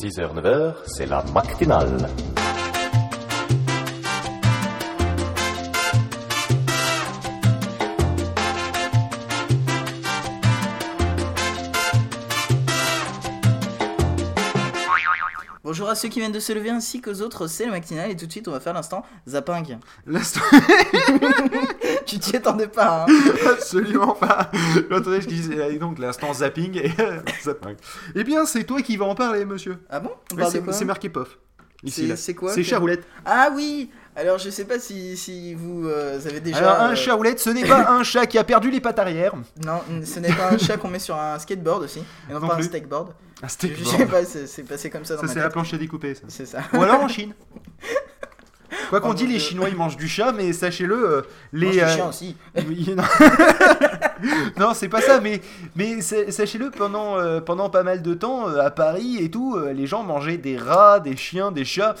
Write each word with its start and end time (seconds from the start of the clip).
6h, 0.00 0.32
9h, 0.32 0.72
c'est 0.86 1.04
la 1.04 1.22
matinale. 1.34 2.08
Bonjour 15.80 15.92
à 15.92 15.94
ceux 15.94 16.10
qui 16.10 16.18
viennent 16.18 16.30
de 16.30 16.40
se 16.40 16.52
lever 16.52 16.68
ainsi 16.68 17.00
qu'aux 17.00 17.22
autres, 17.22 17.46
c'est 17.46 17.64
le 17.64 17.70
matinal 17.70 18.10
et 18.10 18.14
tout 18.14 18.26
de 18.26 18.30
suite 18.30 18.46
on 18.46 18.50
va 18.50 18.60
faire 18.60 18.74
l'instant 18.74 19.02
zapping. 19.26 19.78
L'instant. 20.06 20.42
tu 22.06 22.18
t'y 22.18 22.36
attendais 22.36 22.68
pas 22.68 23.06
hein 23.08 23.12
Absolument 23.50 24.12
pas. 24.12 24.50
Ce 24.52 25.20
qu'il 25.20 25.26
disait. 25.28 25.74
Et 25.74 25.78
donc 25.78 25.98
l'instant 25.98 26.34
zapping 26.34 26.76
et 26.76 26.92
zapping. 27.42 27.76
Eh 28.14 28.24
bien, 28.24 28.44
c'est 28.44 28.64
toi 28.64 28.82
qui 28.82 28.98
vas 28.98 29.06
en 29.06 29.14
parler, 29.14 29.46
monsieur. 29.46 29.78
Ah 29.88 30.00
bon? 30.00 30.10
C'est 30.70 30.84
marqué 30.84 31.08
POF. 31.08 31.38
Ici, 31.82 32.12
C'est- 32.14 32.34
quoi 32.34 32.52
C'est 32.52 32.60
que- 32.60 32.66
charoulette. 32.68 33.06
Ah 33.24 33.48
oui 33.54 33.90
Alors 34.20 34.36
je 34.38 34.50
sais 34.50 34.66
pas 34.66 34.78
si, 34.78 35.16
si 35.16 35.54
vous 35.54 35.86
euh, 35.88 36.18
avez 36.26 36.40
déjà... 36.40 36.58
Alors, 36.58 36.80
un 36.82 36.92
euh, 36.92 36.94
charoulette, 36.94 37.40
ce 37.40 37.48
n'est 37.48 37.64
pas 37.64 37.88
un 37.90 38.02
chat 38.02 38.26
qui 38.26 38.36
a 38.36 38.44
perdu 38.44 38.70
les 38.70 38.80
pattes 38.80 38.98
arrière. 38.98 39.32
Non, 39.64 39.80
ce 40.04 40.20
n'est 40.20 40.32
pas 40.32 40.50
un 40.52 40.58
chat 40.58 40.76
qu'on 40.76 40.88
met 40.88 40.98
sur 40.98 41.16
un 41.16 41.38
skateboard 41.38 41.84
aussi, 41.84 42.00
et 42.28 42.32
non, 42.34 42.40
Non 42.40 42.48
pas 42.48 42.54
un 42.54 42.56
plus. 42.56 42.66
steakboard. 42.66 43.12
Un 43.42 43.46
Je 43.48 43.84
sais 43.84 44.04
pas, 44.06 44.22
c'est 44.26 44.46
c'est 44.46 44.64
passé 44.64 44.90
comme 44.90 45.06
ça 45.06 45.14
dans 45.14 45.22
Ça, 45.22 45.26
ma 45.26 45.32
c'est 45.32 45.38
la 45.38 45.44
tête. 45.46 45.52
planche 45.54 45.72
à 45.72 45.78
découper, 45.78 46.14
ça. 46.14 46.22
C'est 46.28 46.44
ça. 46.44 46.58
Ou 46.74 46.82
alors 46.82 47.00
en 47.00 47.08
Chine. 47.08 47.32
Quoi 48.90 49.00
qu'on 49.00 49.10
Oh 49.10 49.14
dit, 49.14 49.24
les 49.26 49.38
Dieu. 49.38 49.38
Chinois 49.40 49.68
ils 49.68 49.76
mangent 49.76 49.96
du 49.96 50.08
chat, 50.08 50.32
mais 50.32 50.52
sachez-le, 50.52 50.94
euh, 51.10 51.22
Les 51.52 51.72
les. 51.72 51.78
chiens 51.88 52.08
aussi. 52.08 52.36
Oui, 52.56 52.92
non, 52.94 53.02
Non, 54.58 54.72
c'est 54.74 54.88
pas 54.88 55.00
ça, 55.00 55.20
mais, 55.20 55.40
mais 55.76 56.00
sa- 56.00 56.30
sachez-le, 56.30 56.70
pendant, 56.70 57.18
euh, 57.18 57.40
pendant 57.40 57.70
pas 57.70 57.82
mal 57.82 58.02
de 58.02 58.14
temps, 58.14 58.48
euh, 58.48 58.60
à 58.60 58.70
Paris 58.70 59.18
et 59.20 59.30
tout, 59.30 59.56
euh, 59.56 59.72
les 59.72 59.86
gens 59.86 60.02
mangeaient 60.02 60.36
des 60.38 60.56
rats, 60.56 61.00
des 61.00 61.16
chiens, 61.16 61.52
des 61.52 61.64
chats. 61.64 61.94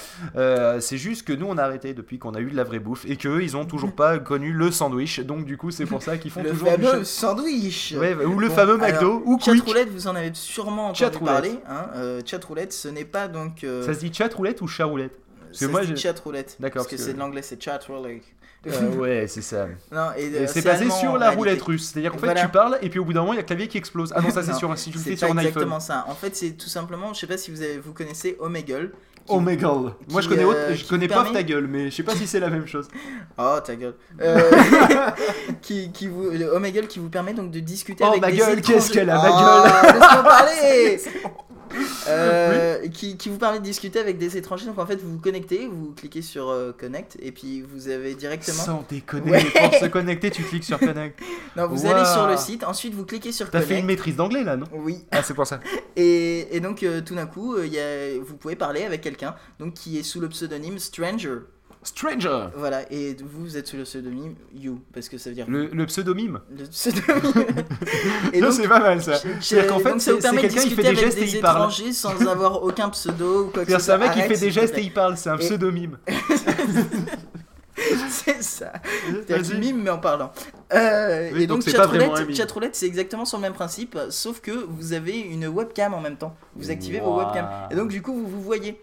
C'est 0.80 0.98
juste 0.98 1.26
que 1.26 1.32
nous, 1.32 1.46
on 1.46 1.58
a 1.58 1.62
arrêté 1.62 1.94
depuis 1.94 2.18
qu'on 2.18 2.34
a 2.34 2.40
eu 2.40 2.50
de 2.50 2.56
la 2.56 2.64
vraie 2.64 2.78
bouffe 2.78 3.04
et 3.06 3.16
qu'eux, 3.16 3.42
ils 3.42 3.56
ont 3.56 3.64
toujours 3.64 3.92
pas 3.92 4.18
connu 4.18 4.52
le 4.52 4.70
sandwich. 4.70 5.20
Donc, 5.20 5.44
du 5.44 5.56
coup, 5.56 5.70
c'est 5.70 5.86
pour 5.86 6.02
ça 6.02 6.16
qu'ils 6.18 6.30
font 6.30 6.42
Le 6.42 6.50
toujours 6.50 6.76
du 6.76 6.84
fameux 6.84 7.04
sandwich 7.04 7.94
Ouais, 7.98 8.14
ou 8.14 8.38
le 8.38 8.48
Bon, 8.48 8.54
fameux 8.54 8.82
alors, 8.82 8.88
McDo, 9.00 9.22
ou 9.24 9.36
Quick. 9.36 9.56
Chatroulette, 9.56 9.90
vous 9.90 10.06
en 10.08 10.14
avez 10.16 10.30
sûrement 10.34 10.84
entendu 10.88 10.98
Chatroulette. 11.00 11.32
parler. 11.34 11.58
Hein, 11.68 12.18
chatroulette, 12.24 12.72
ce 12.72 12.88
n'est 12.88 13.04
pas 13.04 13.28
donc... 13.28 13.64
Ça 13.84 13.94
se 13.94 14.00
dit 14.00 14.12
chatroulette 14.12 14.60
ou 14.60 14.66
charoulette 14.66 15.12
ça 15.52 15.68
moi, 15.68 15.80
se 15.82 15.86
dit 15.86 15.92
j'ai- 15.96 16.02
chatroulette. 16.02 16.56
D'accord, 16.60 16.82
Parce 16.82 16.86
que 16.86 16.90
parce 16.96 17.02
que- 17.02 17.06
c'est 17.08 17.14
de 17.14 17.18
l'anglais, 17.18 17.42
c'est 17.42 17.62
chatroulette. 17.62 18.22
Euh, 18.66 18.94
Ouais, 18.96 19.24
c'est 19.26 19.40
ça. 19.42 19.68
Non, 19.92 20.08
et, 20.18 20.24
Et 20.26 20.36
euh, 20.40 20.46
c'est 20.46 20.62
basé 20.62 20.90
sur 20.90 21.16
la 21.16 21.30
roulette 21.30 21.62
russe. 21.62 21.90
C'est-à-dire 21.92 22.12
qu'en 22.12 22.18
fait, 22.18 22.26
Voilà. 22.26 22.42
tu 22.42 22.48
parles 22.48 22.78
et 22.82 22.90
puis 22.90 22.98
au 22.98 23.04
bout 23.04 23.12
d'un 23.14 23.20
moment, 23.20 23.32
il 23.32 23.36
y 23.36 23.38
a 23.38 23.42
le 23.42 23.46
clavier 23.46 23.68
qui 23.68 23.78
explose. 23.78 24.12
Ah 24.14 24.20
non, 24.20 24.30
ça 24.30 24.42
c'est 24.42 24.52
sur, 24.54 24.76
si 24.78 24.90
tu 24.90 24.98
le 24.98 25.02
C'est 25.04 25.10
fais 25.10 25.16
sur 25.16 25.26
un 25.28 25.30
iPhone. 25.38 25.46
exactement 25.46 25.80
ça. 25.80 26.04
En 26.08 26.14
fait, 26.14 26.36
c'est 26.36 26.50
tout 26.50 26.68
simplement, 26.68 27.14
je 27.14 27.20
sais 27.20 27.26
pas 27.26 27.38
si 27.38 27.50
vous, 27.50 27.62
avez, 27.62 27.78
vous 27.78 27.92
connaissez 27.94 28.36
Omegle. 28.38 28.92
Oh 29.28 29.38
god. 29.40 29.92
Moi 30.08 30.22
je 30.22 30.28
connais, 30.28 30.44
euh, 30.44 30.74
je 30.74 30.84
connais 30.86 31.06
pas 31.06 31.22
permet- 31.22 31.32
ta 31.32 31.42
gueule, 31.44 31.68
mais 31.68 31.90
je 31.90 31.94
sais 31.96 32.02
pas 32.02 32.16
si 32.16 32.26
c'est 32.26 32.40
la 32.40 32.50
même 32.50 32.66
chose. 32.66 32.88
Oh 33.38 33.58
ta 33.64 33.76
gueule. 33.76 33.94
Euh, 34.20 34.50
qui, 35.62 35.92
qui 35.92 36.08
vous, 36.08 36.30
le 36.30 36.46
Omegle 36.46 36.86
qui 36.86 36.98
vous 36.98 37.08
permet 37.10 37.32
donc 37.32 37.50
de 37.50 37.60
discuter 37.60 38.02
Oh, 38.04 38.08
avec 38.10 38.20
ma 38.22 38.30
des 38.30 38.38
gueule, 38.38 38.60
qu'est-ce 38.60 38.90
qu'elle 38.90 39.08
a, 39.10 39.16
ma 39.16 39.30
Oh, 39.30 39.84
Laisse-moi 39.84 40.22
parler. 40.22 41.00
Euh, 42.10 42.88
qui, 42.88 43.16
qui 43.16 43.28
vous 43.28 43.38
permet 43.38 43.58
de 43.58 43.64
discuter 43.64 43.98
avec 43.98 44.18
des 44.18 44.36
étrangers. 44.36 44.66
Donc 44.66 44.78
en 44.78 44.86
fait, 44.86 44.96
vous 44.96 45.12
vous 45.12 45.18
connectez, 45.18 45.66
vous 45.66 45.92
cliquez 45.96 46.22
sur 46.22 46.48
euh, 46.48 46.72
Connect 46.78 47.16
et 47.22 47.32
puis 47.32 47.62
vous 47.62 47.88
avez 47.88 48.14
directement. 48.14 48.62
Sans 48.62 48.84
déconner, 48.88 49.30
Ouais. 49.32 49.44
pour 49.44 49.74
se 49.74 49.86
connecter, 49.86 50.30
tu 50.30 50.42
cliques 50.42 50.64
sur 50.64 50.78
Connect. 50.78 51.18
Non, 51.56 51.66
vous 51.66 51.84
allez 51.86 52.04
sur 52.04 52.26
le 52.28 52.36
site, 52.36 52.62
ensuite 52.64 52.94
vous 52.94 53.04
cliquez 53.04 53.32
sur 53.32 53.46
T'as 53.46 53.58
Connect. 53.58 53.68
fait 53.68 53.80
une 53.80 53.86
maîtrise 53.86 54.16
d'anglais 54.16 54.44
là, 54.44 54.56
non? 54.56 54.66
Oui, 54.72 55.04
Ah, 55.10 55.22
c'est 55.22 55.34
pour 55.34 55.46
ça. 55.46 55.58
et, 55.96 56.54
et 56.54 56.60
donc 56.60 56.82
euh, 56.82 57.00
tout 57.00 57.14
d'un 57.16 57.26
coup, 57.26 57.54
euh, 57.56 57.66
il 57.66 57.72
y 57.72 57.78
a, 57.80 58.18
vous 58.22 58.36
pouvez 58.36 58.56
parler 58.56 58.84
avec 58.84 59.00
quelqu'un 59.00 59.34
donc 59.58 59.74
qui 59.74 59.98
est 59.98 60.02
sous 60.02 60.20
le 60.20 60.28
pseudonyme 60.28 60.78
Stranger. 60.78 61.38
Stranger 61.82 62.48
Voilà, 62.56 62.82
et 62.92 63.16
vous, 63.22 63.56
êtes 63.56 63.66
sous 63.66 63.76
le 63.78 63.84
pseudonyme 63.84 64.34
You, 64.54 64.80
parce 64.92 65.08
que 65.08 65.16
ça 65.16 65.30
veut 65.30 65.34
dire 65.34 65.46
Le, 65.48 65.68
le 65.72 65.86
pseudonyme 65.86 66.40
le 66.54 66.64
pseudonyme. 66.66 67.54
et 68.34 68.40
Non, 68.42 68.50
c'est 68.50 68.68
pas 68.68 68.80
mal 68.80 69.02
ça. 69.02 69.14
C'est-à-dire 69.40 69.70
qu'en 69.72 69.78
fait, 69.78 69.98
c'est 69.98 70.18
quelqu'un 70.18 70.60
qui 70.62 70.70
fait 70.70 70.82
des 70.82 70.94
gestes 70.96 71.16
et 71.18 71.24
des 71.24 71.34
il 71.36 71.40
parle. 71.40 71.56
étrangers 71.70 71.92
sans 71.94 72.26
avoir 72.28 72.62
aucun 72.62 72.90
pseudo 72.90 73.44
ou 73.44 73.50
quoi 73.50 73.64
que 73.64 73.72
ce 73.72 73.78
C'est 73.78 73.92
un 73.92 73.96
soit. 73.98 74.06
mec 74.08 74.12
qui 74.12 74.20
fait 74.34 74.40
des 74.44 74.50
gestes 74.50 74.76
et 74.76 74.82
il 74.82 74.92
parle, 74.92 75.16
c'est 75.16 75.30
un 75.30 75.36
Et- 75.36 75.46
pseudonyme. 75.46 75.96
C'est 78.10 78.42
ça. 78.42 78.72
C'est 79.26 79.38
Vas-y. 79.38 79.56
un 79.56 79.58
mime 79.58 79.82
mais 79.82 79.90
en 79.90 79.98
parlant. 79.98 80.32
Euh, 80.74 81.30
Oui, 81.32 81.44
et 81.44 81.46
donc 81.46 81.64
donc, 81.64 82.34
chatroulette, 82.34 82.76
c'est 82.76 82.86
exactement 82.86 83.24
sur 83.24 83.38
le 83.38 83.42
même 83.42 83.54
principe, 83.54 83.98
sauf 84.10 84.40
que 84.40 84.50
vous 84.50 84.92
avez 84.92 85.18
une 85.18 85.46
webcam 85.46 85.94
en 85.94 86.00
même 86.00 86.16
temps. 86.16 86.36
Vous 86.56 86.70
activez 86.70 87.00
vos 87.00 87.16
webcams. 87.16 87.48
Et 87.70 87.74
donc 87.76 87.88
du 87.88 88.02
coup, 88.02 88.12
vous 88.12 88.26
vous 88.26 88.42
voyez. 88.42 88.82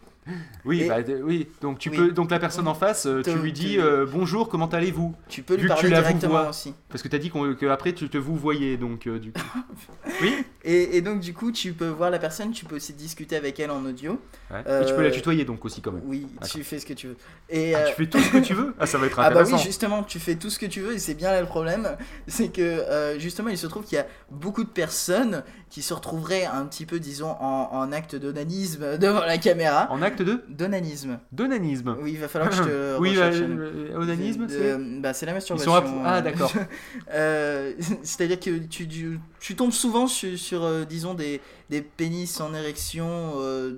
Oui, 0.66 0.82
Et- 0.84 0.88
bah, 0.88 0.98
oui. 1.24 1.48
Donc 1.62 1.80
tu 1.80 1.90
Oui. 1.90 1.98
peux, 1.98 2.12
donc 2.12 2.32
la 2.32 2.40
personne 2.40 2.68
en 2.68 2.74
face, 2.74 3.06
euh, 3.06 3.22
tu 3.24 3.34
lui 3.38 3.54
dis 3.54 3.76
te- 3.76 3.82
euh, 3.82 4.06
bonjour, 4.12 4.50
comment 4.50 4.68
allez-vous? 4.68 5.16
Tu 5.30 5.44
peux 5.44 5.56
lui 5.56 5.64
Vu 5.64 5.68
que 5.70 5.74
tu 5.74 5.90
parler 5.90 5.90
directement 6.02 6.50
aussi. 6.50 6.74
Parce 6.90 7.02
que 7.02 7.08
t'as 7.08 7.18
dit 7.18 7.30
qu'on- 7.30 7.54
qu'après 7.56 7.94
tu 7.94 8.10
te 8.10 8.18
vous 8.18 8.36
voyez, 8.36 8.78
donc 8.78 9.08
euh, 9.08 9.20
du 9.20 9.32
coup. 9.32 9.42
Oui. 10.22 10.34
Et, 10.64 10.98
et 10.98 11.02
donc 11.02 11.20
du 11.20 11.34
coup, 11.34 11.52
tu 11.52 11.74
peux 11.74 11.88
voir 11.88 12.10
la 12.10 12.18
personne, 12.20 12.52
tu 12.52 12.66
peux 12.66 12.76
aussi 12.78 12.94
discuter 12.94 13.36
avec 13.36 13.60
elle 13.60 13.70
en 13.72 13.86
audio. 13.86 14.20
Ouais. 14.52 14.64
Euh, 14.68 14.82
Et 14.82 14.86
tu 14.86 14.94
peux 14.96 15.04
la 15.04 15.12
tutoyer 15.12 15.46
donc 15.46 15.64
aussi 15.64 15.82
quand 15.82 15.92
même. 15.92 16.02
Oui, 16.06 16.28
tu 16.50 16.64
fais 16.64 16.80
ce 16.80 16.86
que 16.86 16.94
tu 16.94 17.08
veux. 17.08 17.18
Et, 17.50 17.76
Ah, 17.76 17.80
euh, 17.80 17.88
tu 17.90 17.94
fais 17.96 18.08
tout 18.08 18.20
ce 18.20 18.30
que 18.32 18.38
tu 18.40 18.54
veux? 18.54 18.74
Ah, 18.80 18.86
ça 18.86 18.98
va 18.98 19.06
être 19.06 19.20
Ah 19.20 19.30
bah 19.30 19.42
intéressant. 19.42 19.58
oui, 19.58 19.64
justement, 19.64 20.04
tu 20.04 20.20
fais 20.20 20.36
tout 20.36 20.50
ce 20.50 20.58
que 20.60 20.66
tu 20.66 20.82
veux 20.82 20.94
et 20.94 21.00
c'est 21.00 21.14
bien 21.14 21.32
là 21.32 21.40
le 21.42 21.48
problème, 21.48 21.96
c'est 22.28 22.50
que 22.50 22.62
euh, 22.62 23.20
justement 23.20 23.50
il 23.50 23.58
se 23.58 23.68
trouve 23.68 23.84
qu'il 23.86 23.98
y 23.98 24.02
a 24.02 24.08
beaucoup 24.32 24.64
de 24.64 24.70
personnes 24.70 25.44
qui 25.70 25.82
se 25.82 25.94
retrouveraient 25.94 26.46
un 26.46 26.66
petit 26.66 26.86
peu, 26.86 27.00
disons, 27.00 27.30
en, 27.40 27.70
en 27.74 27.92
acte 27.92 28.16
d'onanisme 28.16 28.98
devant 28.98 29.20
la 29.26 29.38
caméra. 29.38 29.88
En 29.92 30.02
acte 30.02 30.17
de 30.24 30.44
D'onanisme. 30.50 31.20
Donanisme. 31.32 31.96
Oui, 32.02 32.14
il 32.14 32.20
va 32.20 32.28
falloir 32.28 32.50
que 32.52 32.56
je 32.58 32.64
te 32.64 32.98
oui, 33.00 33.10
recherche. 33.12 33.38
euh, 33.42 33.92
euh, 33.94 33.98
onanisme, 34.02 34.46
c'est. 34.50 34.78
de- 34.78 35.00
bah, 35.02 35.14
c'est 35.14 35.26
la 35.26 35.32
Ils 35.32 35.36
masturbation. 35.36 35.72
sont 35.74 36.02
Ah, 36.06 36.22
d'accord. 36.22 36.52
Euh, 37.14 37.74
C'est-à-dire 38.04 38.40
que 38.40 38.58
tu, 38.60 38.88
tu, 38.88 39.20
tu 39.40 39.56
tombes 39.56 39.72
souvent 39.72 40.08
sur, 40.08 40.38
sur, 40.38 40.64
euh, 40.64 40.84
disons, 40.86 41.14
des, 41.14 41.42
des 41.70 41.82
pénis 41.82 42.40
en 42.42 42.54
érection 42.54 43.08
euh, 43.38 43.76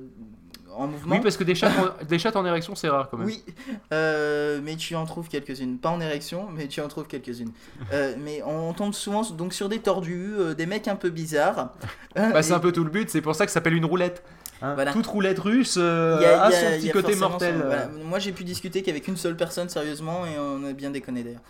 en 0.76 0.88
mouvement. 0.88 1.16
Oui, 1.16 1.22
parce 1.22 1.36
que 1.36 1.44
des 1.44 1.56
chats, 1.56 1.70
en, 1.72 2.06
des 2.06 2.20
chats 2.20 2.36
en 2.38 2.46
érection, 2.46 2.76
c'est 2.76 2.90
rare 2.90 3.10
quand 3.10 3.18
même. 3.18 3.26
Oui, 3.28 3.44
euh, 3.92 4.60
mais 4.64 4.76
tu 4.76 4.96
en 4.96 5.06
trouves 5.06 5.28
quelques-unes. 5.28 5.78
Pas 5.80 5.90
en 5.90 6.00
érection, 6.00 6.48
mais 6.56 6.68
tu 6.68 6.80
en 6.82 6.88
trouves 6.88 7.08
quelques-unes. 7.08 7.52
Euh, 7.92 8.16
mais 8.20 8.42
on 8.46 8.74
tombe 8.74 8.94
souvent 8.94 9.22
donc 9.32 9.54
sur 9.54 9.68
des 9.70 9.80
tordus, 9.80 10.34
euh, 10.38 10.54
des 10.54 10.66
mecs 10.68 10.88
un 10.88 10.96
peu 10.96 11.10
bizarres. 11.10 11.74
Bah, 12.16 12.42
c'est 12.44 12.52
Et 12.52 12.56
un 12.56 12.60
peu 12.60 12.72
tout 12.72 12.84
le 12.84 12.90
but, 12.92 13.10
c'est 13.10 13.22
pour 13.22 13.36
ça 13.36 13.46
que 13.46 13.52
ça 13.52 13.56
s'appelle 13.56 13.74
une 13.76 13.86
roulette. 13.86 14.24
Hein. 14.62 14.74
Voilà. 14.76 14.92
Toute 14.94 15.08
roulette 15.08 15.40
russe 15.40 15.78
euh, 15.80 16.18
y 16.22 16.26
a- 16.26 16.42
a, 16.44 16.50
il 16.50 16.54
y 16.54 16.56
a- 16.56 16.60
son 16.72 16.78
petit 16.78 16.90
a 16.90 16.94
côté 16.94 17.16
mortel. 17.16 17.56
son- 17.60 17.66
voilà. 17.66 17.88
Moi, 18.04 18.20
j'ai 18.20 18.32
pu 18.32 18.44
discuter 18.44 18.82
qu'avec 18.82 19.08
une 19.08 19.18
seule 19.18 19.36
personne, 19.38 19.70
sérieusement, 19.70 20.26
et 20.26 20.38
on 20.40 20.64
a 20.66 20.74
bien 20.74 20.92
déconné 20.92 21.24
d'ailleurs. 21.24 21.42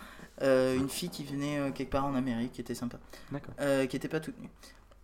Euh, 0.42 0.74
une 0.76 0.88
fille 0.88 1.10
qui 1.10 1.24
venait 1.24 1.58
euh, 1.58 1.70
quelque 1.70 1.90
part 1.90 2.06
en 2.06 2.14
Amérique, 2.14 2.52
qui 2.52 2.60
était 2.62 2.74
sympa, 2.74 2.98
D'accord. 3.30 3.52
euh, 3.60 3.84
qui 3.86 3.96
était 3.96 4.08
pas 4.08 4.20
toute 4.20 4.38
nue. 4.40 4.48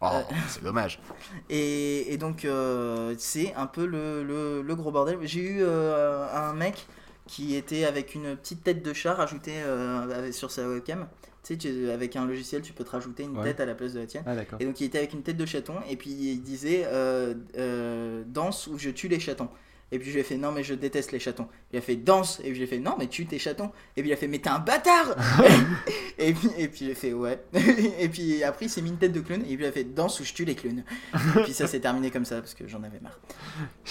Oh, 0.00 0.06
Euh, 0.12 0.21
c'est 0.49 0.62
dommage. 0.62 0.99
Et, 1.50 2.12
et 2.12 2.16
donc, 2.16 2.45
euh, 2.45 3.15
c'est 3.19 3.53
un 3.55 3.66
peu 3.66 3.84
le, 3.87 4.22
le- 4.25 4.62
le 4.62 4.75
gros 4.77 4.91
bordel. 4.93 5.19
J'ai 5.22 5.41
eu 5.41 5.59
euh, 5.61 6.27
un 6.33 6.53
mec 6.55 6.87
qui 7.27 7.55
était 7.57 7.85
avec 7.85 8.15
une 8.15 8.37
petite 8.37 8.63
tête 8.65 8.83
de 8.83 8.93
chat 8.93 9.15
rajoutée 9.15 9.57
euh, 9.63 10.31
sur 10.33 10.51
sa 10.51 10.69
webcam. 10.69 11.07
Tu 11.43 11.55
sais, 11.55 11.57
tu- 11.59 11.91
avec 11.91 12.17
un 12.17 12.27
logiciel, 12.27 12.63
tu 12.63 12.73
peux 12.73 12.83
te 12.85 12.91
rajouter 12.91 13.23
une 13.25 13.37
Ouais. 13.39 13.45
tête 13.45 13.61
à 13.61 13.67
la 13.67 13.75
place 13.75 13.93
de 13.95 14.01
la 14.01 14.07
tienne. 14.07 14.25
Ah. 14.27 14.35
Et 14.59 14.65
donc, 14.65 14.81
il 14.81 14.85
était 14.85 14.99
avec 14.99 15.13
une 15.13 15.23
tête 15.23 15.37
de 15.37 15.47
chaton, 15.47 15.75
et 15.89 15.97
puis 15.97 16.11
il 16.11 16.43
disait 16.43 16.85
euh, 16.87 17.35
euh, 17.57 18.23
Danse 18.27 18.67
ou 18.67 18.79
je 18.79 18.91
tue 18.91 19.09
les 19.09 19.21
chatons. 19.21 19.49
Et 19.93 19.99
puis 19.99 20.09
je 20.09 20.15
lui 20.15 20.21
ai 20.21 20.25
fait 20.25 20.37
non 20.37 20.53
mais 20.53 20.63
je 20.63 20.75
déteste 20.75 21.13
les 21.13 21.19
chatons. 21.19 21.49
Il 21.73 21.79
a 21.79 21.81
fait 21.81 21.97
danse 21.97 22.41
et 22.41 22.51
puis 22.51 22.57
j'ai 22.57 22.67
fait 22.67 22.79
non 22.79 22.97
mais 22.99 23.07
tue 23.07 23.27
tes 23.27 23.39
chatons. 23.39 23.71
Et 23.97 24.03
puis 24.03 24.11
il 24.11 24.13
a 24.13 24.17
fait 24.17 24.29
mais 24.29 24.39
t'es 24.39 24.49
un 24.49 24.59
bâtard. 24.59 25.17
et 26.19 26.33
puis 26.33 26.51
et 26.59 26.69
puis 26.69 26.87
j'ai 26.87 26.95
fait 26.95 27.13
ouais. 27.13 27.41
et 28.01 28.09
puis 28.09 28.43
après 28.43 28.67
il 28.67 28.69
s'est 28.69 28.83
mis 28.83 28.91
une 28.91 28.99
tête 28.99 29.13
de 29.13 29.21
clown 29.21 29.41
et 29.43 29.57
puis 29.57 29.65
il 29.65 29.67
a 29.67 29.73
fait 29.73 29.85
danse 29.85 30.19
ou 30.21 30.25
je 30.25 30.33
tue 30.33 30.45
les 30.45 30.55
clowns. 30.55 30.85
et 31.15 31.43
puis 31.45 31.53
ça 31.53 31.67
s'est 31.67 31.81
terminé 31.81 32.10
comme 32.10 32.25
ça 32.25 32.41
parce 32.41 32.55
que 32.55 32.66
j'en 32.66 32.83
avais 32.83 33.01
marre. 33.01 33.19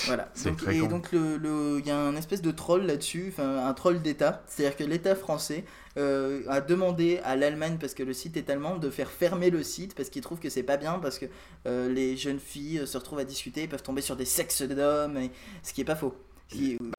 Voilà. 0.05 0.29
Donc, 0.43 0.57
très 0.57 0.75
et 0.75 0.79
con. 0.79 0.87
donc 0.87 1.11
le 1.11 1.79
il 1.79 1.87
y 1.87 1.91
a 1.91 1.97
un 1.97 2.15
espèce 2.15 2.41
de 2.41 2.51
troll 2.51 2.85
là-dessus, 2.85 3.27
enfin 3.29 3.65
un 3.65 3.73
troll 3.73 4.01
d'État. 4.01 4.43
C'est-à-dire 4.47 4.77
que 4.77 4.83
l'État 4.83 5.15
français 5.15 5.63
euh, 5.97 6.41
a 6.49 6.59
demandé 6.59 7.21
à 7.23 7.37
l'Allemagne 7.37 7.77
parce 7.79 7.93
que 7.93 8.03
le 8.03 8.11
site 8.11 8.35
est 8.35 8.49
allemand 8.49 8.75
de 8.75 8.89
faire 8.89 9.09
fermer 9.09 9.49
le 9.49 9.63
site 9.63 9.95
parce 9.95 10.09
qu'il 10.09 10.21
trouve 10.21 10.39
que 10.39 10.49
c'est 10.49 10.63
pas 10.63 10.75
bien 10.75 10.99
parce 10.99 11.17
que 11.17 11.25
euh, 11.67 11.89
les 11.89 12.17
jeunes 12.17 12.39
filles 12.39 12.79
euh, 12.79 12.85
se 12.85 12.97
retrouvent 12.97 13.19
à 13.19 13.23
discuter 13.23 13.65
peuvent 13.67 13.81
tomber 13.81 14.01
sur 14.01 14.17
des 14.17 14.25
sexes 14.25 14.63
d'hommes 14.63 15.15
et 15.15 15.31
ce 15.63 15.71
qui 15.71 15.79
est 15.79 15.84
pas 15.85 15.95
faux. 15.95 16.13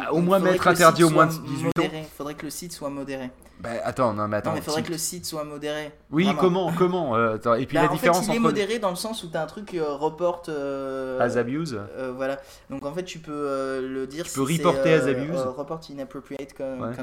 Bah, 0.00 0.10
au 0.10 0.18
moins 0.20 0.40
mettre 0.40 0.66
interdit 0.66 1.04
au 1.04 1.10
moins 1.10 1.26
de 1.26 1.32
18 1.32 1.66
ans. 1.68 1.70
modéré. 1.76 2.04
Faudrait 2.16 2.34
que 2.34 2.44
le 2.46 2.50
site 2.50 2.72
soit 2.72 2.90
modéré. 2.90 3.30
Bah, 3.60 3.70
attends, 3.84 4.12
non, 4.12 4.26
mais 4.28 4.38
attends. 4.38 4.50
non 4.50 4.56
mais 4.56 4.60
faudrait 4.60 4.80
si- 4.82 4.86
que 4.88 4.92
le 4.92 4.98
site 4.98 5.24
soit 5.24 5.44
modéré. 5.44 5.92
Oui, 6.10 6.24
Vraiment. 6.24 6.40
comment 6.40 6.72
Comment 6.76 7.16
euh, 7.16 7.36
attends, 7.36 7.54
Et 7.54 7.64
puis 7.64 7.76
Bah, 7.76 7.84
la 7.84 7.90
en 7.90 7.94
différence 7.94 8.26
fait, 8.26 8.32
il 8.32 8.34
est 8.34 8.38
entre. 8.38 8.42
modéré 8.42 8.78
dans 8.80 8.90
le 8.90 8.96
sens 8.96 9.22
où 9.22 9.28
t'as 9.28 9.42
un 9.42 9.46
truc 9.46 9.72
euh, 9.74 9.94
report. 9.94 10.42
euh, 10.48 11.20
As 11.20 11.36
abuse 11.38 11.78
euh, 11.96 12.12
voilà. 12.14 12.38
Donc 12.70 12.84
en 12.84 12.92
fait, 12.92 13.04
tu 13.04 13.20
peux 13.20 13.80
le 13.88 14.06
dire. 14.08 14.24
Tu 14.26 14.32
peux 14.32 14.46
si 14.46 14.56
reporter 14.58 14.94
as 14.94 15.06
abuse. 15.06 15.38
report 15.40 15.80
inappropriate 15.90 16.52
co- 16.52 16.64
Ouais. 16.64 16.94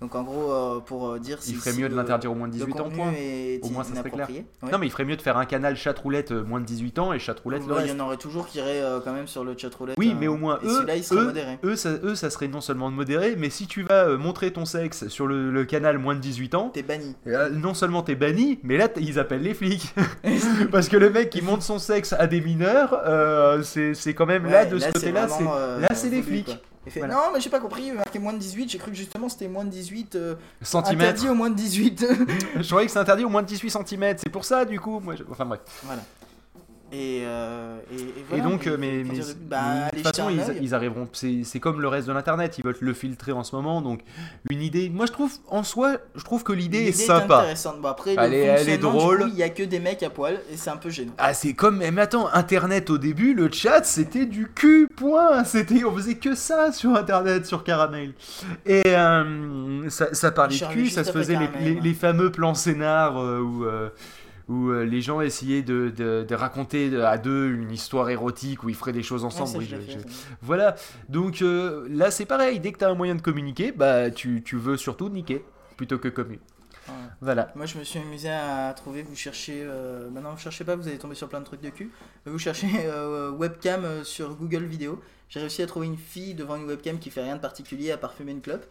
Donc 0.00 0.14
en 0.16 0.22
gros, 0.22 0.52
euh, 0.52 0.80
pour 0.80 1.08
euh, 1.08 1.18
dire 1.18 1.40
si. 1.40 1.52
Il 1.52 1.56
ferait 1.56 1.70
si 1.72 1.80
mieux 1.80 1.88
de 1.88 1.94
l'interdire 1.94 2.30
au 2.30 2.34
moins 2.34 2.48
de 2.48 2.52
le 2.52 2.58
18 2.58 2.80
ans, 2.80 2.90
point. 2.90 3.12
Au 3.62 3.70
moins, 3.70 3.84
ça 3.84 3.94
serait 3.94 4.10
clair. 4.10 4.26
Ouais. 4.28 4.70
Non, 4.70 4.76
mais 4.78 4.86
il 4.86 4.90
ferait 4.90 5.04
mieux 5.04 5.16
de 5.16 5.22
faire 5.22 5.38
un 5.38 5.46
canal 5.46 5.76
chatroulette 5.76 6.32
euh, 6.32 6.42
moins 6.44 6.60
de 6.60 6.66
18 6.66 6.98
ans 6.98 7.12
et 7.12 7.18
chatroulette 7.18 7.62
Ouais, 7.64 7.74
reste. 7.74 7.86
il 7.86 7.96
y 7.96 8.00
en 8.00 8.04
aurait 8.04 8.16
toujours 8.18 8.46
qui 8.46 8.58
iraient 8.58 8.82
euh, 8.82 9.00
quand 9.02 9.12
même 9.12 9.28
sur 9.28 9.44
le 9.44 9.54
chat 9.56 9.72
roulette. 9.74 9.96
Oui, 9.98 10.10
euh, 10.12 10.16
mais 10.20 10.26
au 10.26 10.36
moins 10.36 10.58
et 10.62 10.66
eux, 10.66 10.70
celui-là, 10.74 10.96
il 10.96 11.04
serait 11.04 11.22
eux, 11.62 11.70
eux, 11.70 11.76
ça, 11.76 11.90
eux, 12.02 12.14
ça 12.16 12.28
serait 12.28 12.48
non 12.48 12.60
seulement 12.60 12.90
de 12.90 12.96
modéré, 12.96 13.36
mais 13.38 13.48
si 13.50 13.66
tu 13.66 13.84
vas 13.84 14.08
montrer 14.18 14.52
ton 14.52 14.64
sexe 14.66 15.08
sur 15.08 15.26
le, 15.26 15.50
le 15.50 15.64
canal 15.64 15.96
moins 15.98 16.14
de 16.16 16.20
18 16.20 16.54
ans, 16.56 16.70
T'es 16.74 16.82
banni. 16.82 17.14
non 17.52 17.72
seulement 17.72 18.02
t'es 18.02 18.16
banni, 18.16 18.58
mais 18.62 18.76
là 18.76 18.88
ils 18.96 19.18
appellent 19.18 19.42
les 19.42 19.54
flics. 19.54 19.94
Parce 20.72 20.88
que 20.88 20.96
le 20.96 21.08
mec 21.08 21.30
qui 21.30 21.40
montre 21.40 21.62
son 21.62 21.78
sexe 21.78 22.12
à 22.12 22.26
des 22.26 22.40
mineurs, 22.40 23.00
c'est 23.62 24.12
quand 24.14 24.26
même 24.26 24.44
là 24.46 24.66
de 24.66 24.78
ce 24.78 24.90
côté-là, 24.90 25.28
c'est 25.28 25.44
là, 25.44 25.94
c'est 25.94 26.10
les 26.10 26.22
flics. 26.22 26.46
quoi. 26.46 26.54
Il 26.86 26.92
fait, 26.92 27.00
Voilà. 27.00 27.14
Non, 27.14 27.20
mais 27.32 27.40
j'ai 27.40 27.50
pas 27.50 27.60
compris, 27.60 27.92
marqué 27.92 28.18
moins 28.18 28.32
de 28.32 28.38
18. 28.38 28.68
J'ai 28.70 28.78
cru 28.78 28.90
que 28.90 28.96
justement 28.96 29.28
c'était 29.28 29.48
moins 29.48 29.64
de 29.64 29.70
18. 29.70 30.14
euh, 30.16 30.34
centimètres. 30.62 31.02
interdit 31.10 31.28
au 31.28 31.34
moins 31.34 31.50
de 31.50 31.54
18. 31.56 32.06
Je 32.60 32.66
croyais 32.68 32.86
que 32.86 32.92
c'est 32.92 32.98
interdit 32.98 33.24
au 33.24 33.28
moins 33.30 33.42
de 33.42 33.46
18 33.48 33.70
cm. 33.70 34.14
C'est 34.18 34.30
pour 34.30 34.44
ça, 34.44 34.64
du 34.64 34.78
coup. 34.78 35.00
Moi, 35.00 35.14
je- 35.16 35.22
Enfin 35.30 35.44
bref. 35.46 35.60
voilà. 35.84 36.02
Et, 36.94 37.22
euh, 37.24 37.78
et, 37.90 37.94
et 37.96 37.98
Et 37.98 38.24
voilà, 38.28 38.44
donc, 38.44 38.66
euh, 38.68 38.74
et- 38.74 38.78
mais, 38.78 39.02
de- 39.02 39.04
mais 39.08 39.14
bah, 39.48 39.62
de 39.92 39.96
toute 39.96 40.06
façon, 40.06 40.30
ils, 40.60 40.74
arriveront. 40.74 41.08
C'est 41.12 41.58
comme 41.60 41.80
le 41.80 41.88
reste 41.88 42.06
de 42.06 42.12
l'internet. 42.12 42.56
Ils 42.58 42.64
veulent 42.64 42.76
le 42.78 42.94
filtrer 42.94 43.32
en 43.32 43.42
ce 43.42 43.56
moment. 43.56 43.82
Donc, 43.82 44.00
une 44.48 44.62
idée. 44.62 44.88
Moi, 44.90 45.06
je 45.06 45.12
trouve, 45.12 45.32
en 45.48 45.64
soi, 45.64 45.96
je 46.14 46.22
trouve 46.22 46.44
que 46.44 46.52
l'idée 46.52 46.84
est 46.84 46.92
sympa. 46.92 47.38
intéressante. 47.38 47.80
Bon, 47.80 47.88
après, 47.88 48.14
Elle 48.16 48.30
le 48.30 48.36
est- 48.36 48.44
elle 48.44 48.68
est 48.68 48.78
drôle. 48.78 49.24
Il 49.28 49.34
y 49.34 49.42
a 49.42 49.48
que 49.48 49.64
des 49.64 49.80
mecs 49.80 50.02
à 50.04 50.10
poil 50.10 50.40
et 50.52 50.56
c'est 50.56 50.70
un 50.70 50.76
peu 50.76 50.90
gênant. 50.90 51.12
Ah, 51.18 51.34
c'est 51.34 51.54
comme. 51.54 51.78
Mais 51.78 52.00
attends, 52.00 52.28
Internet 52.32 52.90
au 52.90 52.98
début, 52.98 53.34
le 53.34 53.50
chat, 53.50 53.82
c'était 53.84 54.26
du 54.26 54.48
cul, 54.54 54.86
point. 54.94 55.42
C'était, 55.44 55.84
on 55.84 55.94
faisait 55.96 56.14
que 56.16 56.34
ça 56.36 56.70
sur 56.70 56.94
Internet, 56.94 57.46
sur 57.46 57.64
Caramel. 57.64 58.12
Et 58.66 58.82
euh, 58.86 59.88
ça, 59.90 60.14
ça 60.14 60.30
parlait 60.30 60.56
de 60.56 60.64
cul, 60.66 60.88
ça 60.90 61.02
se 61.02 61.10
faisait 61.12 61.38
les, 61.60 61.94
fameux 61.94 62.30
plans 62.30 62.54
scénar 62.54 63.18
euh, 63.20 63.40
où. 63.40 63.64
Où 64.48 64.68
euh, 64.70 64.84
les 64.84 65.00
gens 65.00 65.20
essayaient 65.20 65.62
de, 65.62 65.92
de- 65.96 66.24
de 66.28 66.34
raconter 66.34 67.02
à 67.02 67.16
deux 67.18 67.50
une 67.50 67.70
histoire 67.70 68.10
érotique 68.10 68.62
où 68.62 68.68
ils 68.68 68.74
feraient 68.74 68.92
des 68.92 69.02
choses 69.02 69.24
ensemble. 69.24 69.64
je 69.64 69.76
je- 69.76 69.98
fait. 69.98 70.06
Voilà, 70.42 70.74
donc 71.08 71.40
euh, 71.42 71.86
là 71.90 72.10
c'est 72.10 72.26
pareil, 72.26 72.60
dès 72.60 72.72
que 72.72 72.78
tu 72.78 72.84
as 72.84 72.90
un 72.90 72.94
moyen 72.94 73.14
de 73.14 73.22
communiquer, 73.22 73.72
bah 73.72 74.10
tu, 74.10 74.42
tu 74.42 74.56
veux 74.56 74.76
surtout 74.76 75.08
niquer 75.08 75.44
plutôt 75.76 75.98
que 75.98 76.08
communiquer. 76.08 76.44
Ouais. 76.86 76.94
Voilà. 77.22 77.50
Moi, 77.56 77.64
je 77.64 77.78
me 77.78 77.84
suis 77.84 77.98
amusé 77.98 78.28
à 78.28 78.74
trouver. 78.76 79.02
Vous 79.02 79.16
cherchez. 79.16 79.62
Euh... 79.64 80.10
Maintenant, 80.10 80.32
vous 80.32 80.38
cherchez 80.38 80.64
pas, 80.64 80.76
vous 80.76 80.86
allez 80.86 80.98
tomber 80.98 81.14
sur 81.14 81.30
plein 81.30 81.40
de 81.40 81.46
trucs 81.46 81.62
de 81.62 81.70
cul. 81.70 81.90
Vous 82.26 82.38
cherchez 82.38 82.68
euh, 82.84 83.30
webcam 83.30 84.04
sur 84.04 84.34
Google 84.36 84.64
Vidéo. 84.64 85.00
J'ai 85.30 85.40
réussi 85.40 85.62
à 85.62 85.66
trouver 85.66 85.86
une 85.86 85.96
fille 85.96 86.34
devant 86.34 86.56
une 86.56 86.64
webcam 86.66 86.98
qui 86.98 87.08
fait 87.08 87.22
rien 87.22 87.36
de 87.36 87.40
particulier 87.40 87.90
à 87.90 87.96
part 87.96 88.12
fumer 88.12 88.32
une 88.32 88.42
clope. 88.42 88.66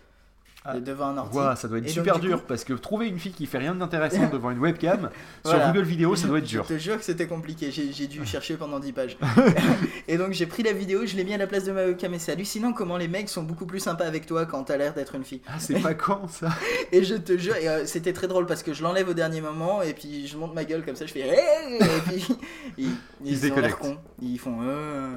Ah. 0.66 0.76
euh, 0.76 0.80
devant 0.80 1.08
un 1.08 1.18
ordi. 1.18 1.38
Ouah, 1.38 1.56
ça 1.56 1.68
doit 1.68 1.80
être 1.80 1.86
Et 1.88 1.90
super 1.90 2.20
du 2.20 2.28
dur 2.28 2.40
coup- 2.40 2.46
parce 2.48 2.64
que 2.64 2.74
trouver 2.74 3.08
une 3.08 3.20
fille 3.20 3.34
qui 3.34 3.46
fait 3.46 3.58
rien 3.58 3.76
d'intéressant 3.76 4.30
devant 4.32 4.50
une 4.52 4.60
webcam 4.60 5.10
sur. 5.46 5.60
Google 5.68 5.82
Vidéo, 5.84 6.16
ça 6.16 6.28
doit 6.28 6.38
être 6.40 6.46
Je 6.46 6.50
dur. 6.52 6.66
te 6.66 6.78
jure 6.78 6.98
que 6.98 7.04
c'était 7.04 7.28
compliqué, 7.28 7.70
j'ai 7.72 8.08
dû 8.08 8.26
chercher 8.26 8.56
pendant 8.56 8.80
10 8.80 8.92
pages. 8.94 9.18
et 10.08 10.18
donc 10.18 10.32
j'ai 10.32 10.46
pris 10.46 10.64
la 10.64 10.74
vidéo, 10.74 11.06
je 11.06 11.16
l'ai 11.16 11.24
mis 11.24 11.34
à 11.34 11.38
la 11.38 11.48
place 11.48 11.66
de 11.66 11.72
ma 11.72 11.84
webcam 11.86 12.14
et 12.14 12.20
c'est 12.20 12.32
hallucinant 12.32 12.74
comment 12.74 12.98
les 12.98 13.08
mecs 13.08 13.30
sont 13.30 13.44
beaucoup 13.44 13.66
plus 13.66 13.80
sympas 13.80 14.06
avec 14.06 14.26
toi 14.26 14.46
quand 14.46 14.64
t'as 14.64 14.78
l'air 14.78 14.94
d'être 14.94 15.16
une 15.16 15.24
fille. 15.24 15.42
Ah, 15.48 15.54
c'est 15.60 15.80
pas 15.82 15.94
con 15.94 16.28
ça. 16.30 16.50
Et 16.92 17.04
je 17.04 17.16
te 17.16 17.38
jure, 17.38 17.56
euh, 17.62 17.84
c'était 17.86 18.14
très 18.14 18.28
drôle 18.28 18.46
parce 18.46 18.64
que 18.64 18.74
je 18.74 18.84
l'enlève 18.84 19.10
au 19.10 19.14
dernier 19.14 19.42
moment 19.42 19.82
et 19.82 19.94
puis 19.94 20.28
je 20.28 20.38
monte 20.38 20.54
ma 20.54 20.64
gueule 20.64 20.84
comme 20.86 20.96
ça, 20.96 21.06
je 21.06 21.12
fais 21.12 21.22
Hey 21.22 21.76
et 21.78 21.80
puis 22.08 22.26
ils, 22.78 22.86
Ils 22.86 22.92
ils 23.26 23.38
ont 23.52 23.56
l'air 23.56 23.56
déconnectent. 23.56 23.80
cons, 23.80 23.98
ils 24.22 24.40
font 24.40 24.60
euh... 24.62 25.16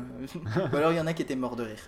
Ou 0.73 0.77
alors 0.77 0.93
il 0.93 0.97
y 0.97 1.01
en 1.01 1.07
a 1.07 1.13
qui 1.13 1.23
étaient 1.23 1.37
morts 1.37 1.57
de 1.57 1.65
rire. 1.65 1.79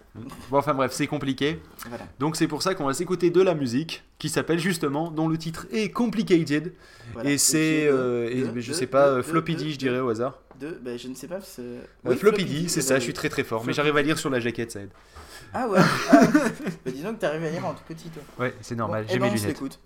Bon, 0.51 0.59
enfin 0.59 0.75
bref, 0.75 0.93
c'est 0.93 1.07
compliqué. 1.07 1.61
Voilà. 1.89 2.05
Donc 2.19 2.37
c'est 2.37 2.47
pour 2.49 2.63
ça 2.63 2.75
qu'on 2.75 2.85
va 2.87 2.95
s'écouter 2.95 3.31
de 3.31 3.41
la 3.49 3.55
musique 3.55 4.05
qui 4.19 4.29
s'appelle 4.29 4.59
justement, 4.59 5.11
dont 5.11 5.29
le 5.29 5.39
titre 5.39 5.67
est 5.73 5.91
Complicated. 5.91 6.73
Voilà. 7.13 7.31
Et 7.31 7.39
c'est, 7.39 7.87
euh, 7.89 8.51
mais 8.55 8.61
je 8.61 8.73
sais 8.73 8.87
pas, 8.87 9.11
de- 9.11 9.17
euh, 9.19 9.23
Floppy 9.23 9.57
D, 9.57 9.71
je 9.71 9.79
dirais 9.79 10.01
au 10.01 10.09
hasard. 10.09 10.39
De, 10.61 10.79
bah, 10.83 10.97
je 10.97 11.09
ne 11.09 11.15
sais 11.15 11.29
pas. 11.29 11.39
Oui, 12.05 12.17
Floppy 12.17 12.45
D, 12.45 12.69
c'est 12.69 12.81
eh 12.81 12.83
ça, 12.83 12.95
ben 12.95 13.01
je 13.01 13.05
suis 13.05 13.13
très 13.13 13.29
très 13.29 13.45
fort. 13.45 13.65
Mais 13.65 13.73
j'arrive 13.73 13.97
à 13.97 14.03
lire 14.03 14.19
sur 14.19 14.29
la 14.31 14.41
jaquette, 14.41 14.73
ça 14.73 14.81
aide. 14.81 14.91
Ah 15.55 15.69
ouais. 15.69 15.79
Ah, 16.11 16.27
bah, 16.85 16.91
disons 16.91 17.15
que 17.15 17.21
t'arrives 17.21 17.45
à 17.45 17.51
lire 17.51 17.65
en 17.65 17.75
tout 17.75 17.85
petit 17.87 18.09
toi. 18.11 18.23
Ouais, 18.39 18.55
c'est 18.61 18.75
normal, 18.75 19.05
Bon, 19.05 19.09
j'ai 19.09 19.17
eh 19.17 19.19
ben, 19.21 19.31
mes 19.31 19.39
se 19.39 19.45
lunettes. 19.45 19.79